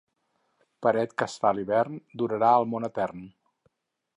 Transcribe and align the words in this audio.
Paret 0.85 1.13
que 1.21 1.27
es 1.31 1.35
fa 1.43 1.51
a 1.51 1.55
l'hivern 1.57 1.99
durarà 2.23 2.51
el 2.63 2.67
món 2.73 2.89
etern. 2.89 3.23